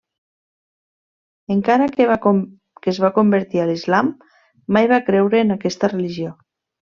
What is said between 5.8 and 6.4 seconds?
religió.